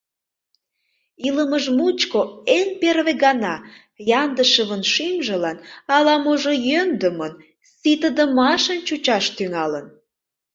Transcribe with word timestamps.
Илымыж 1.27 1.65
мучко 1.77 2.21
эн 2.57 2.69
первый 2.81 3.15
гана 3.25 3.53
Яндышевын 4.21 4.81
шӱмжылан 4.91 5.57
ала-можо 5.95 6.53
йӧндымын, 6.67 7.33
ситыдымашын 7.77 8.79
чучаш 8.87 9.25
тӱҥалын. 9.35 9.85